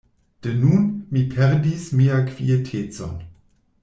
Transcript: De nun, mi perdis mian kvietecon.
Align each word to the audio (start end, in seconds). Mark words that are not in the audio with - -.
De 0.45 0.51
nun, 0.61 0.83
mi 1.11 1.21
perdis 1.35 1.85
mian 1.99 2.25
kvietecon. 2.31 3.17